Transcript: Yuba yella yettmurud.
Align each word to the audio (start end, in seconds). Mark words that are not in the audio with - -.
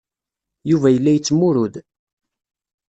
Yuba 0.69 0.87
yella 0.91 1.11
yettmurud. 1.13 1.75